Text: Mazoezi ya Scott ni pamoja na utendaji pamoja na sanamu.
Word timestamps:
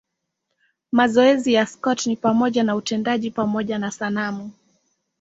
Mazoezi 0.91 1.53
ya 1.53 1.65
Scott 1.65 2.05
ni 2.05 2.15
pamoja 2.15 2.63
na 2.63 2.75
utendaji 2.75 3.31
pamoja 3.31 3.77
na 3.77 3.91
sanamu. 3.91 4.51